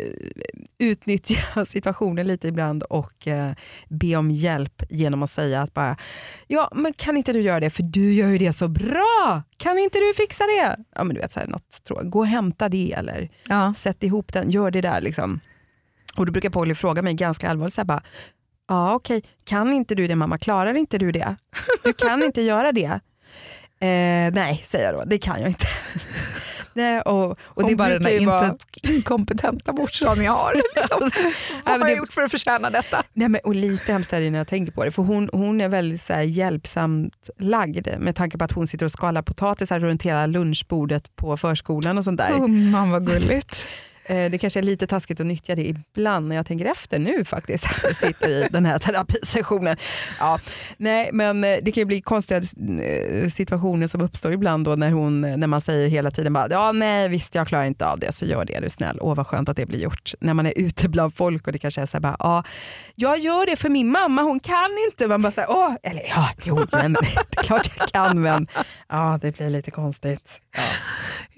[0.81, 3.53] utnyttja situationen lite ibland och eh,
[3.89, 5.97] be om hjälp genom att säga att bara,
[6.47, 9.79] ja men kan inte du göra det för du gör ju det så bra, kan
[9.79, 10.77] inte du fixa det?
[10.97, 12.11] Ja men du vet, så här, något tråd.
[12.11, 13.75] gå och hämta det eller Ja.
[13.77, 15.41] sätt ihop den, gör det där liksom.
[16.17, 18.03] Och då brukar Polly fråga mig ganska allvarligt så här bara,
[18.69, 21.37] ja okej, kan inte du det mamma, klarar inte du det?
[21.85, 23.01] Du kan inte göra det?
[23.83, 25.67] Eh, nej, säger jag då, det kan jag inte.
[26.73, 30.55] Nej, och, och Hon det bara den ju vara, inkompetenta morsan jag har.
[30.77, 31.11] Liksom.
[31.65, 33.03] Vad har jag gjort för att förtjäna detta?
[33.13, 35.61] nej, men, och lite hemskt är det när jag tänker på det, för hon, hon
[35.61, 39.81] är väldigt så här, hjälpsamt lagd med tanke på att hon sitter och skalar potatisar
[39.81, 42.39] runt hela lunchbordet på förskolan och sånt där.
[42.39, 43.67] Gumman vad gulligt.
[44.05, 47.25] Eh, det kanske är lite taskigt att nyttja det ibland när jag tänker efter nu
[47.25, 47.67] faktiskt.
[47.83, 49.77] Jag sitter i den här terapisessionen.
[50.19, 50.39] Ja,
[50.77, 52.41] nej, men eh, det kan ju bli konstiga
[52.83, 56.73] eh, situationer som uppstår ibland då när, hon, när man säger hela tiden bara ja
[56.73, 58.99] nej visst jag klarar inte av det så gör det är du snäll.
[59.01, 60.15] Åh vad skönt att det blir gjort.
[60.21, 62.45] När man är ute bland folk och det kanske är så här bara ja
[62.95, 65.09] jag gör det för min mamma hon kan inte.
[65.09, 68.47] Man bara så här, åh eller ja jo men det är klart jag kan men
[68.89, 70.41] ja det blir lite konstigt.
[70.57, 70.63] Ja.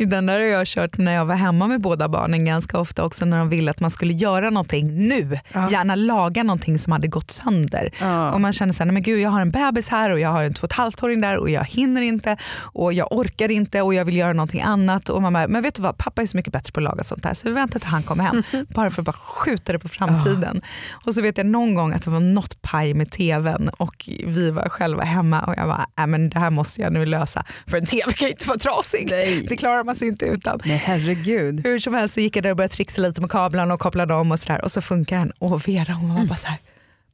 [0.07, 3.25] Den där har jag kört när jag var hemma med båda barnen ganska ofta också
[3.25, 5.39] när de ville att man skulle göra någonting nu.
[5.53, 5.71] Ja.
[5.71, 7.91] Gärna laga någonting som hade gått sönder.
[8.01, 8.33] Ja.
[8.33, 10.43] Och man känner så här, men gud jag har en bebis här och jag har
[10.43, 13.95] en två och ett halvt-åring där och jag hinner inte och jag orkar inte och
[13.95, 15.09] jag vill göra någonting annat.
[15.09, 17.05] Och man bara, men vet du vad, pappa är så mycket bättre på att laga
[17.05, 18.43] sånt här så vi väntar till han kommer hem.
[18.69, 20.63] Bara för att bara skjuta det på framtiden.
[21.07, 24.51] Och så vet jag någon gång att det var något paj med tvn och vi
[24.51, 27.45] var själva hemma och jag bara, nej men det här måste jag nu lösa.
[27.67, 29.09] För en tv kan ju inte vara trasig.
[29.11, 29.47] Nej.
[29.49, 30.61] Det klarar man sig inte utan.
[30.65, 31.61] Nej herregud.
[31.67, 34.33] Hur som helst så gick där och började trixa lite med kablarna och kopplade om
[34.33, 35.31] och sådär och så funkar den.
[35.39, 36.59] Och Vera hon var bara så här,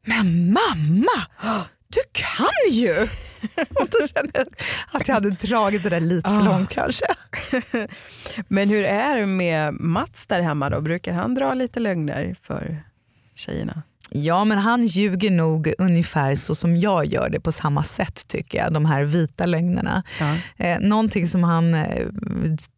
[0.07, 1.27] men mamma,
[1.89, 3.09] du kan ju!
[3.57, 4.47] och då kände jag
[4.93, 6.43] att jag hade dragit det där lite för Ah.
[6.45, 7.05] långt kanske.
[8.49, 10.81] Men hur är det med Mats där hemma då?
[10.81, 12.83] Brukar han dra lite lögner för
[13.35, 13.83] tjejerna?
[14.11, 18.59] Ja men han ljuger nog ungefär så som jag gör det på samma sätt tycker
[18.59, 18.73] jag.
[18.73, 20.03] De här vita lögnerna.
[20.21, 20.37] Ja.
[20.65, 22.05] Eh, någonting som han eh,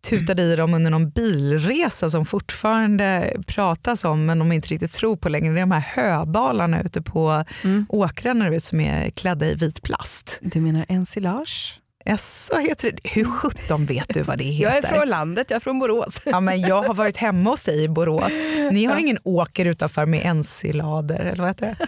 [0.08, 5.16] tutade i dem under någon bilresa som fortfarande pratas om men de inte riktigt tror
[5.16, 5.52] på längre.
[5.52, 7.86] Det är de här höbalarna ute på Mm.
[7.88, 10.38] åkrarna du vet, som är klädda i vit plast.
[10.42, 11.79] Du menar ensilage?
[12.04, 14.74] Jaså, heter det Hur sjutton vet du vad det heter?
[14.74, 16.14] Jag är från landet, jag är från Borås.
[16.24, 18.32] Ja, men jag har varit hemma hos dig i Borås.
[18.72, 19.00] Ni har Ja.
[19.00, 21.86] ingen åker utanför med ensilader eller vad heter det?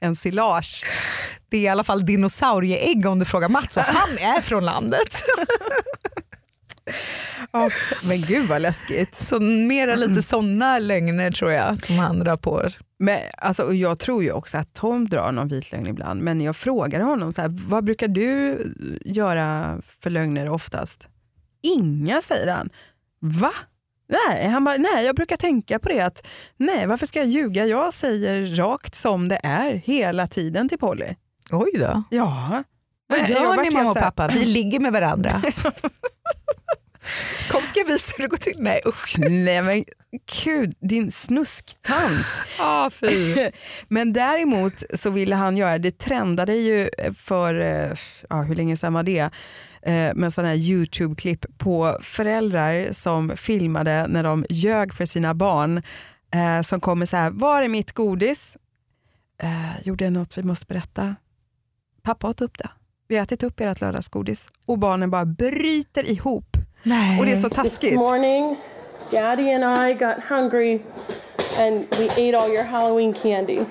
[0.06, 0.84] Ensilage.
[1.48, 5.22] Det är i alla fall dinosaurieägg om du frågar Mats och han är från landet.
[7.52, 7.70] Ja,
[8.04, 9.20] men gud vad läskigt.
[9.20, 12.68] Så mera lite sådana lögner tror jag som han drar på.
[12.98, 16.40] Men, alltså, och jag tror ju också att Tom drar någon vit lögn ibland, men
[16.40, 18.58] jag frågar honom så här, vad brukar du
[19.04, 21.08] göra för lögner oftast?
[21.62, 22.70] Inga säger han.
[23.20, 23.52] Va?
[24.08, 27.66] Nej, han bara, nej, jag brukar tänka på det att nej, varför ska jag ljuga?
[27.66, 31.14] Jag säger rakt som det är hela tiden till Polly.
[31.50, 32.02] Oj då.
[32.10, 32.64] Ja.
[33.06, 34.28] Vad gör ni mamma och pappa?
[34.28, 35.42] Vi ligger med varandra.
[37.50, 38.56] Kom ska jag visa hur det går till.
[38.58, 39.16] Nej usch.
[39.18, 39.84] Nej men
[40.44, 42.26] gud, din snusktant.
[42.60, 43.50] Ah, fy.
[43.88, 47.96] Men däremot så ville han göra, det trendade ju för, eh,
[48.30, 49.30] ja, hur länge sedan var det?
[49.82, 55.82] Eh, med sådana här Youtube-klipp på föräldrar som filmade när de ljög för sina barn.
[56.34, 58.56] Eh, som kommer så här, var är mitt godis?
[59.42, 61.16] Eh, gjorde jag något vi måste berätta?
[62.02, 62.70] Pappa åt upp det.
[63.08, 64.48] Vi har ätit upp ert lördagsgodis.
[64.66, 66.56] Och barnen bara bryter ihop.
[66.82, 67.18] Nej.
[67.18, 68.56] Och det är så This morning,
[69.10, 70.80] Daddy and I got hungry
[71.58, 73.66] and we ate all your Halloween candy.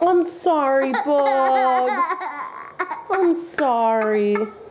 [0.00, 1.90] I'm sorry, Bug.
[3.10, 4.36] I'm sorry.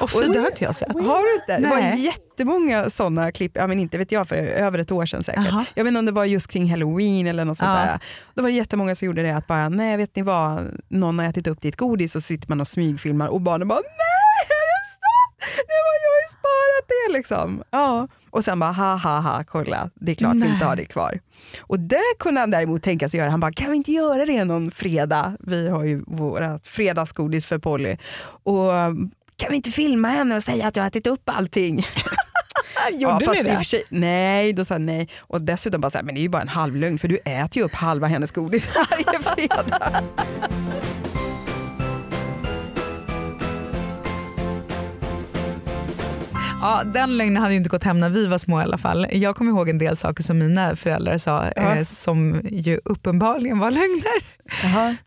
[0.00, 0.92] Och fy, det har inte jag sett.
[0.92, 1.58] Har du inte?
[1.68, 5.24] Det var jättemånga sådana klipp, ja, men inte vet jag, för över ett år sedan
[5.24, 5.46] säkert.
[5.48, 5.64] Aha.
[5.74, 7.86] Jag vet inte om det var just kring halloween eller något sånt Ja.
[7.86, 7.98] där.
[8.34, 11.26] Då var det jättemånga som gjorde det att bara, nej vet ni vad, någon har
[11.26, 14.62] ätit upp ditt godis och så sitter man och smygfilmar och barnen bara, nej är
[14.72, 15.66] det sant?
[15.66, 17.62] Det var jag har ju sparat det liksom.
[17.70, 18.08] Ja.
[18.30, 20.48] Och sen bara, ha ha ha, kolla, det är klart vi Nej.
[20.52, 21.20] inte har det kvar.
[21.60, 23.30] Och det kunde han däremot tänka sig göra.
[23.30, 25.36] Han bara, kan vi inte göra det någon fredag?
[25.40, 27.96] Vi har ju våra fredagsgodis för Polly.
[28.42, 28.72] Och
[29.42, 31.86] kan vi inte filma henne och säga att jag har ätit upp allting?
[32.92, 33.64] Gjorde fast ni det?
[33.64, 35.08] sig, nej, då sa jag nej.
[35.20, 37.16] Och dessutom bara så här, men det är ju bara en halv lögn för du
[37.16, 40.02] äter ju upp halva hennes godis varje fredag.
[46.60, 49.06] Ja, den lögnen hade inte gått hem när vi var små i alla fall.
[49.12, 51.76] Jag kommer ihåg en del saker som mina föräldrar sa Ja.
[51.76, 54.22] eh, som ju uppenbarligen var lögner.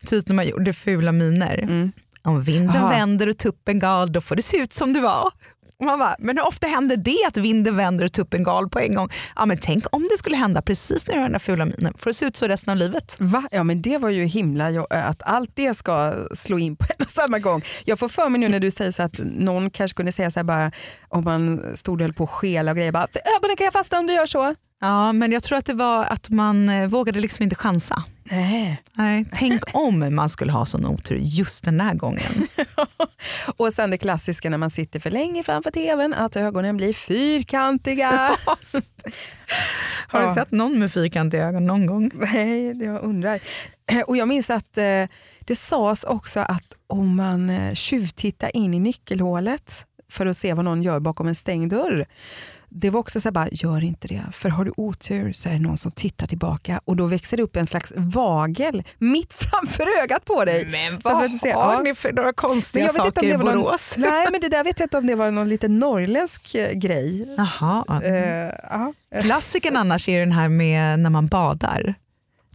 [0.06, 1.58] Typ när man gjorde fula miner.
[1.62, 1.92] Mm.
[2.26, 2.88] Om vinden Aha.
[2.88, 5.32] vänder och tuppen gal då får det se ut som det var.
[5.84, 8.94] Man bara, men hur ofta händer det att vinden vänder och tuppen gal på en
[8.94, 9.08] gång?
[9.36, 11.94] Ja, men tänk om det skulle hända precis när jag gör den där fula minen.
[11.98, 13.16] Får det se ut så resten av livet?
[13.20, 13.48] Va?
[13.50, 17.10] Ja men det var ju himla att allt det ska slå in på en och
[17.10, 17.62] samma gång.
[17.84, 20.38] Jag får för mig nu när du säger så att någon kanske kunde säga så
[20.38, 20.72] här bara
[21.08, 23.98] om man stod och höll på att skela och grejer bara ögonen kan jag fasta
[23.98, 24.54] om du gör så.
[24.80, 28.04] Ja, men jag tror att det var att man eh, vågade liksom inte chansa.
[28.30, 28.82] Nej.
[28.92, 32.48] Nej, tänk om man skulle ha sån otur just den här gången.
[33.56, 38.10] Och sen det klassiska när man sitter för länge framför tvn att ögonen blir fyrkantiga.
[40.08, 40.34] Har du Ja.
[40.34, 42.10] sett någon med fyrkantiga ögon någon gång?
[42.14, 43.40] Nej, jag undrar.
[44.06, 45.04] Och jag minns att eh,
[45.40, 50.64] det sades också att om man eh, tjuvtittar in i nyckelhålet för att se vad
[50.64, 52.06] någon gör bakom en stängd dörr.
[52.78, 54.22] Det var också så här, bara, gör inte det.
[54.32, 57.42] För har du otur så är det någon som tittar tillbaka och då växer det
[57.42, 60.66] upp en slags vagel mitt framför ögat på dig.
[60.66, 61.00] Men
[61.38, 61.82] se- har ja.
[61.82, 63.94] ni för några konstiga saker i det var någon, Borås?
[63.98, 67.34] nej men det där vet jag inte om det var någon liten norrländsk eh, grej.
[67.36, 68.00] Jaha.
[68.04, 68.14] Eh,
[68.70, 68.92] ja.
[69.22, 71.94] Klassikern annars är den här med när man badar.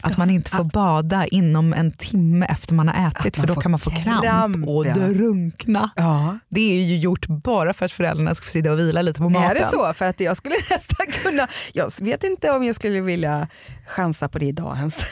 [0.04, 3.62] Att man inte får bada inom en timme efter man har ätit man för då
[3.62, 4.94] kan man få kramp, kramp, och ja.
[4.94, 5.92] drunkna.
[5.96, 6.40] ja.
[6.50, 9.30] Det är ju gjort bara för att föräldrarna ska få sitta och vila lite på
[9.30, 9.50] maten.
[9.50, 9.94] Är det så?
[9.94, 13.48] För att jag skulle nästan kunna, jag vet inte om jag skulle vilja
[13.88, 14.96] chansa på det idag ens.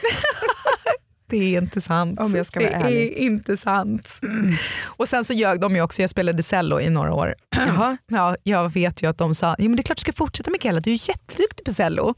[1.30, 2.20] Det är inte sant.
[2.20, 3.02] Om jag ska vara det ärlig.
[3.02, 4.20] är inte sant.
[4.86, 7.34] Och sen så ljög de ju också, jag spelade cello i några år.
[7.56, 7.96] Jaha.
[8.06, 10.50] Ja, jag vet ju att de sa, ja, men det är klart du ska fortsätta
[10.50, 12.14] Mikaela, du är jätteduktig på cello.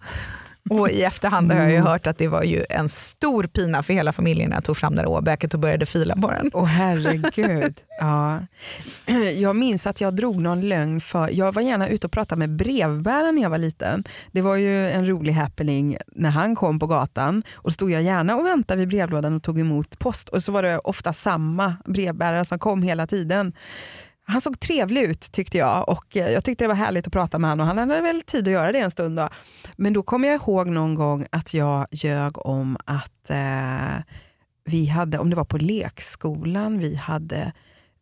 [0.70, 1.86] Och i efterhand har jag ju Mm.
[1.86, 4.94] hört att det var ju en stor pina för hela familjen när jag tog fram
[4.96, 6.50] det där åbäket och började fila på den.
[6.54, 7.80] Åh herregud.
[8.00, 8.40] Ja.
[9.36, 12.50] Jag minns att jag drog någon lögn för, jag var gärna ute och pratade med
[12.50, 14.04] brevbäraren när jag var liten.
[14.32, 18.36] Det var ju en rolig happening när han kom på gatan och stod jag gärna
[18.36, 22.44] och väntade vid brevlådan och tog emot post och så var det ofta samma brevbärare
[22.44, 23.52] som kom hela tiden.
[24.24, 27.38] Han såg trevlig ut tyckte jag och eh, jag tyckte det var härligt att prata
[27.38, 29.16] med honom och han hade väl tid att göra det en stund.
[29.16, 29.28] Då.
[29.76, 34.02] Men då kommer jag ihåg någon gång att jag ljög om att eh,
[34.64, 37.52] vi hade, om det var på lekskolan, vi hade,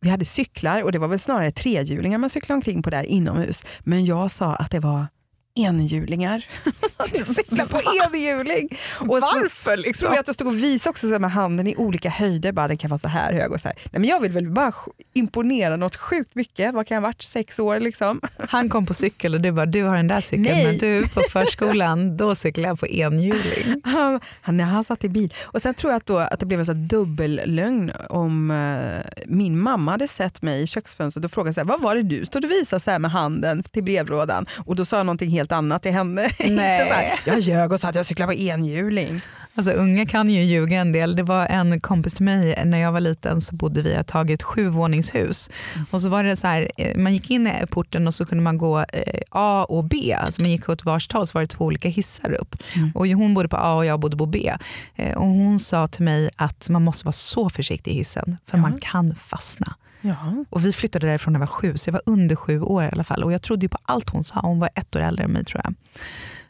[0.01, 3.65] vi hade cyklar och det var väl snarare trehjulingar man cyklade omkring på där inomhus.
[3.81, 5.07] Men jag sa att det var
[5.55, 6.45] enhjulingar.
[6.97, 8.69] att jag cyklade på enhjuling.
[8.99, 10.07] Och så, Varför liksom?
[10.07, 12.53] tror jag att jag stod och visade också så med handen i olika höjder.
[12.53, 13.77] Bara, den kan vara så här hög och så här.
[13.77, 14.73] Nej, men jag vill väl bara
[15.15, 16.75] imponera något sjukt mycket.
[16.75, 17.23] Vad kan jag ha varit?
[17.23, 18.21] Sex år liksom.
[18.49, 20.65] Han kom på cykel och du bara, du har den där cykeln Nej.
[20.65, 23.81] men du på förskolan, då cyklar jag på enhjuling.
[23.85, 25.35] Han, han, han satt i bil.
[25.43, 29.61] Och sen tror jag att, då, att det blev en här dubbellögn om eh, min
[29.61, 32.45] mamma hade sett mig i köksfönstret och frågat så här, vad var det du stod
[32.45, 34.47] och visade så här med handen till brevlådan?
[34.67, 36.25] Och då sa jag någonting helt helt annat till henne.
[36.39, 36.89] Inte Nej.
[36.89, 39.21] så här, jag ljög och sa att jag cyklade på enhjuling.
[39.55, 41.17] Alltså unga kan ju ljuga en del.
[41.17, 43.95] Det var en kompis till mig när jag var liten så bodde vi i
[44.33, 45.51] ett sjuvåningshus.
[45.91, 48.45] Och så var det så här, eh, man gick in i porten och så kunde
[48.45, 50.17] man gå eh, A och B.
[50.21, 52.57] Alltså man gick åt varsitt håll så var det två olika hissar upp.
[52.77, 52.91] Mm.
[52.95, 54.53] Och hon bodde på A och jag bodde på B.
[54.97, 58.57] Eh, Och hon sa till mig att man måste vara så försiktig i hissen för
[58.59, 58.63] Ja.
[58.63, 59.75] man kan fastna.
[60.01, 60.45] Ja.
[60.51, 62.89] Och vi flyttade därifrån när jag var sju, så jag var under sju år i
[62.93, 63.25] alla fall.
[63.25, 64.41] Och jag trodde ju på allt hon sa.
[64.41, 65.75] Hon var ett år äldre än mig tror jag.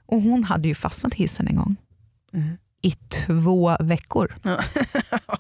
[0.07, 1.77] Och hon hade ju fastnat i hissen en gång.
[2.35, 2.57] Mm.
[2.83, 4.37] I två veckor.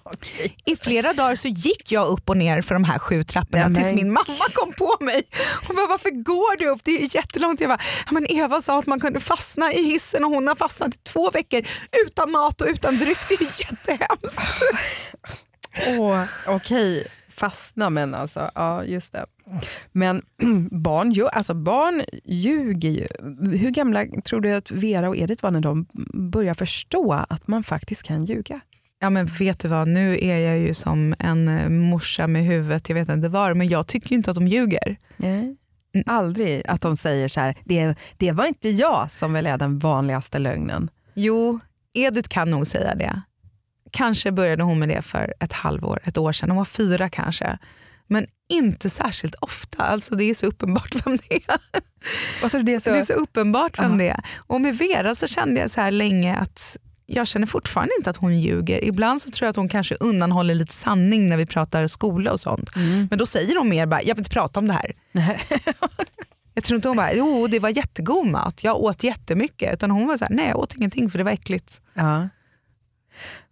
[0.03, 0.57] Okej.
[0.65, 3.83] I flera dagar så gick jag upp och ner för de här sju trapporna Nej,
[3.83, 5.23] tills min mamma kom på mig.
[5.67, 6.81] Hon bara, varför går du upp?
[6.85, 7.61] Det är jättelångt.
[7.61, 10.55] Jag bara, "Ja, men Eva sa att man kunde fastna i hissen och hon har
[10.55, 11.63] fastnat i två veckor
[12.07, 13.19] utan mat och utan dryck.
[13.29, 14.41] Det är jättehemskt.
[15.99, 17.07] Åh, Okej,
[17.41, 18.51] fastna men alltså.
[18.55, 19.27] Ja, just det.
[19.93, 20.23] Men
[20.71, 23.07] barn, ju, alltså barn ljuger ju.
[23.59, 25.87] Hur gamla tror du att Vera och Edith var när de
[26.31, 28.61] började förstå att man faktiskt kan ljuga?
[29.03, 32.89] Ja men vet du vad, nu är jag ju som en eh, morsa med huvudet,
[32.89, 34.97] jag vet inte var, men jag tycker ju inte att de ljuger.
[35.17, 35.57] Nej.
[36.07, 39.79] Aldrig att de säger så här, det, det var inte jag som väl är den
[39.79, 40.91] vanligaste lögnen.
[41.15, 41.61] Jo,
[41.95, 43.23] Edith kan nog säga det.
[43.91, 46.51] Kanske började hon med det för ett halvår, ett år sedan.
[46.51, 47.59] Hon var fyra kanske.
[48.07, 49.83] Men inte särskilt ofta.
[49.83, 51.61] Alltså det är så uppenbart vem det är.
[52.45, 53.99] Och så är det så, Det är så uppenbart vem Ja.
[53.99, 54.21] det är.
[54.37, 56.77] Och med Vera så kände jag så här länge att
[57.07, 58.85] jag känner fortfarande inte att hon ljuger.
[58.85, 62.41] Ibland så tror jag att hon kanske undanhåller lite sanning när vi pratar skola och
[62.41, 62.77] sånt.
[62.77, 63.07] Mm.
[63.11, 64.93] Men då säger hon mer bara, jag vill inte prata om det här.
[66.55, 69.75] Jag tror inte hon bara, jo det var jättegod mat, jag åt jättemycket.
[69.75, 71.81] Utan hon var så här, nej jag åt ingenting för det var äckligt.
[71.95, 72.29] Ja.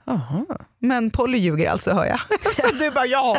[0.09, 0.45] Jaha.
[0.81, 2.21] Men Polly ljuger alltså hör jag.
[2.55, 3.37] Så du bara ja.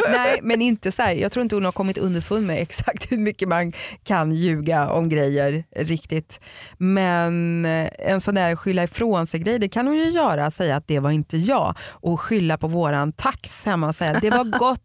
[0.10, 1.14] Nej, men inte så här.
[1.14, 3.72] Jag tror inte hon har kommit underfund med exakt hur mycket man
[4.04, 6.40] kan ljuga om grejer riktigt.
[6.78, 10.50] Men eh, en sån där skylla ifrån sig grej, det kan hon ju göra.
[10.50, 14.30] Säga att det var inte jag och skylla på våran tax hemma och säga det
[14.30, 14.80] var gott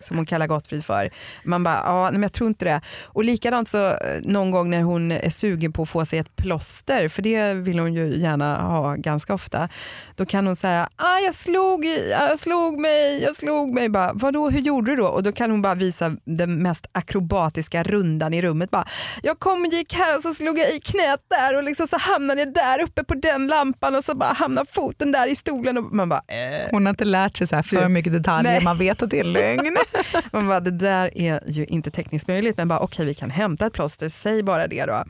[0.00, 1.10] som hon kallar Gottfrid för.
[1.44, 2.80] Man bara, ja nej, men jag tror inte det.
[3.06, 6.36] Och likadant så eh, någon gång när hon är sugen på att få sig ett
[6.36, 9.68] plåster, för det vill hon ju gärna ha ganska ofta.
[10.16, 13.88] Då kan hon säga, ah, jag, slog, i- jag slog mig, jag slog mig.
[13.88, 15.06] Bara, Vadå, hur gjorde du då?
[15.06, 18.70] Och då kan hon bara visa den mest akrobatiska rundan i rummet.
[18.70, 18.86] Bara,
[19.22, 21.96] jag kom och gick här och så slog jag i knät där och liksom så
[21.98, 25.78] hamnade jag där uppe på den lampan och så bara hamnade foten där i stolen.
[25.78, 26.70] Och man bara, eh.
[26.70, 28.64] Hon har inte lärt sig så här för mycket detaljer, Nej.
[28.64, 29.76] man vet att det är lögn.
[30.32, 33.66] Man bara, det där är ju inte tekniskt möjligt, men bara okej vi kan hämta
[33.66, 35.04] ett plåster, säg bara det då.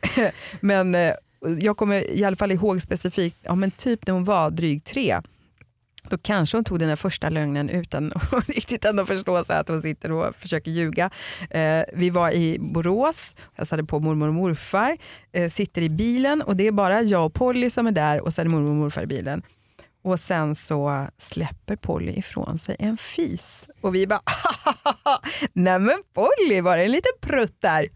[0.60, 1.12] men eh,
[1.58, 5.20] jag kommer i alla fall ihåg specifikt, ja, men typ när hon var drygt tre,
[6.08, 9.68] då kanske hon tog den här första lögnen utan att riktigt ändå förstå så att
[9.68, 11.10] hon sitter och försöker ljuga.
[11.50, 14.96] Eh, vi var i Borås, jag satte på mormor och morfar,
[15.32, 18.34] eh, sitter i bilen och det är bara jag och Polly som är där och
[18.34, 19.42] sen är mormor och morfar i bilen.
[20.02, 23.68] Och sen så släpper Polly ifrån sig en fis.
[23.80, 24.20] Och vi bara,
[25.52, 27.88] nej men Polly var det en liten prutt där?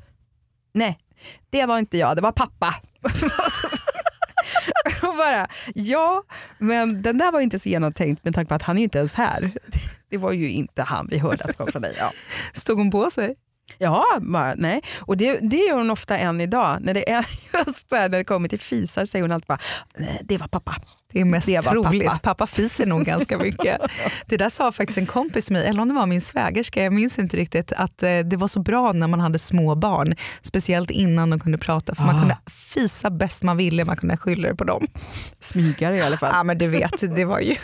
[0.73, 0.99] Nej,
[1.51, 2.75] det var inte jag, det var pappa.
[5.03, 6.23] och bara, ja,
[6.59, 9.15] men den där var inte så genomtänkt med tanke på att han är inte ens
[9.15, 9.53] här.
[10.11, 11.95] Det var ju inte han vi hörde att det kom från dig.
[11.99, 12.13] Ja.
[12.53, 13.35] Stod hon på sig?
[13.79, 14.81] Ja, bara, nej.
[15.01, 16.79] Och det, det gör hon ofta än idag.
[16.81, 17.27] När det är
[17.67, 19.59] just här, när det kommer till fisar säger hon alltid bara,
[19.99, 20.77] "Nej, det var pappa.
[21.13, 22.07] Det är mest Det troligt.
[22.07, 22.19] pappa.
[22.23, 22.47] Pappa.
[22.47, 23.81] fiser nog ganska mycket.
[24.27, 26.93] Det där sa faktiskt en kompis till mig, eller om det var min svägerska, jag
[26.93, 30.15] minns inte riktigt, att eh, det var så bra när man hade små barn.
[30.43, 32.21] Speciellt innan de kunde prata, för man Ah.
[32.21, 32.37] kunde
[32.75, 34.87] fisa bäst man ville, man kunde skylla det på dem.
[35.41, 36.31] Smygare i alla fall.
[36.33, 37.57] Ja men du vet, det var ju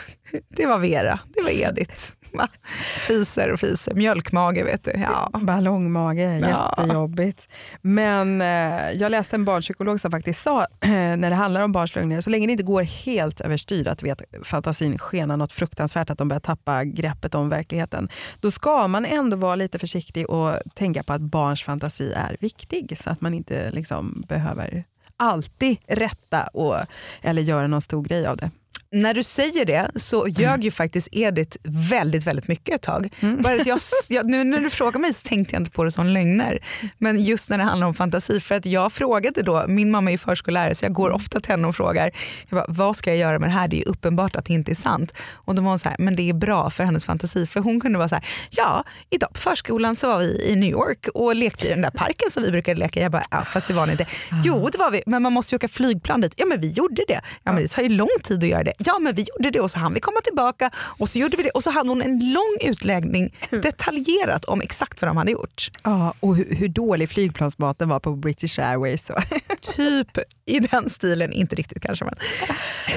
[0.49, 2.13] det var Vera, det var Edith.
[3.07, 4.93] Fiser och fiser, mjölkmage vet du.
[4.95, 5.39] Ja.
[5.39, 6.75] Ballongmage, Ja.
[6.79, 7.49] jättejobbigt.
[7.83, 11.95] Men eh, jag läste en barnpsykolog som faktiskt sa, eh, när det handlar om barns
[11.95, 16.19] lögner, så länge det inte går helt överstyr, att vet, fantasin skenar något fruktansvärt, att
[16.19, 18.09] de börjar tappa greppet om verkligheten,
[18.41, 22.99] då ska man ändå vara lite försiktig och tänka på att barns fantasi är viktig,
[23.03, 24.85] så att man inte liksom behöver
[25.17, 26.77] alltid rätta och,
[27.23, 28.51] eller göra någon stor grej av det.
[28.93, 33.15] När du säger det så ljög ju faktiskt Edith väldigt väldigt mycket ett tag.
[33.41, 35.91] Bara att jag, jag, nu när du frågar mig så tänkte jag inte på det
[35.91, 36.59] som lögner.
[36.99, 38.41] Men just när det handlar om fantasi.
[38.41, 41.51] För att jag frågade då, min mamma är ju förskollärare så jag går ofta till
[41.51, 42.11] henne och frågar
[42.49, 44.71] jag bara, vad ska jag göra med det här, det är uppenbart att det inte
[44.71, 45.15] är sant.
[45.33, 47.47] Och då var hon så här, men det är bra för hennes fantasi.
[47.47, 50.71] För hon kunde vara så här, ja idag på förskolan så var vi i New
[50.71, 53.01] York och lekte i den där parken som vi brukade leka.
[53.01, 54.07] Jag bara, ja, fast det var ni inte.
[54.45, 56.33] Jo det var vi, men man måste ju åka flygplan dit.
[56.37, 57.21] Ja men vi gjorde det.
[57.43, 58.75] Ja men det tar ju lång tid att göra det.
[58.79, 61.43] Ja men vi gjorde det och så hann vi komma tillbaka och så gjorde vi
[61.43, 65.71] det och så hade hon en lång utläggning detaljerat om exakt vad de hade gjort.
[65.83, 69.11] Ja, och hur, hur dålig flygplansmaten var på British Airways.
[69.61, 72.05] Typ i den stilen, inte riktigt kanske.
[72.05, 72.15] Men.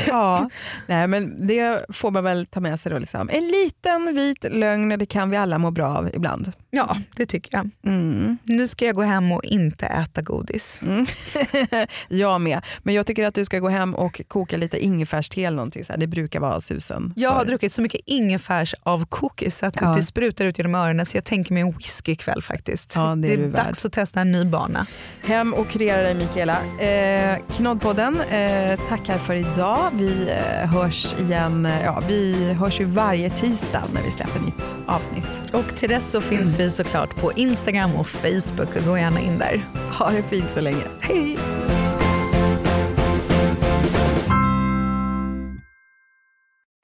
[0.07, 0.49] ja,
[0.87, 2.97] nej, men det får man väl ta med sig då.
[2.97, 3.29] Liksom.
[3.29, 6.51] En liten vit lögn, det kan vi alla må bra av ibland.
[6.69, 7.69] Ja, det tycker jag.
[7.93, 8.37] Mm.
[8.43, 10.81] Nu ska jag gå hem och inte äta godis.
[10.81, 11.05] Mm.
[12.09, 12.61] jag med.
[12.83, 15.85] Men jag tycker att du ska gå hem och koka lite ingefärste eller någonting.
[15.85, 15.99] Så här.
[15.99, 17.13] Det brukar vara susen.
[17.15, 19.93] Jag har för- druckit så mycket ingefärs av cookies att Ja.
[19.95, 22.93] det sprutar ut genom öronen så jag tänker mig en whisky ikväll faktiskt.
[22.95, 23.65] Ja, det är du värd.
[23.65, 24.85] dags att testa en ny bana.
[25.23, 26.57] Hem och kreera dig Mikaela.
[26.79, 29.77] Eh, Knoddpodden eh, tackar för idag.
[29.93, 30.29] Vi
[30.61, 31.65] eh, hörs igen.
[31.65, 35.53] eh, Ja, vi hörs ju varje tisdag när vi släpper nytt avsnitt.
[35.53, 38.85] Och till dess så finns vi såklart på Instagram och Facebook.
[38.85, 39.61] Gå gärna in där.
[39.99, 40.83] Ha det fint så länge.
[41.01, 41.37] Hej!